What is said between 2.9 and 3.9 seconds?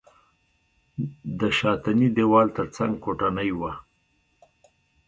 کوټنۍ وه.